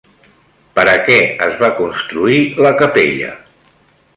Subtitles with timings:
[0.77, 1.17] Per a què
[1.49, 3.31] es va construir la capella?